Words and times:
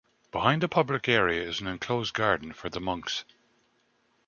Behind 0.31 0.63
the 0.63 0.67
public 0.67 1.07
area 1.07 1.47
is 1.47 1.61
an 1.61 1.67
enclosed 1.67 2.15
garden 2.15 2.53
for 2.53 2.69
the 2.69 2.79
monks. 2.79 3.23